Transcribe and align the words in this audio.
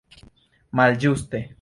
malĝuste 0.81 1.45